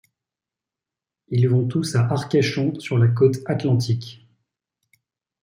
[1.27, 4.25] Ils vont tous à Arcachon sur la côte atlantique.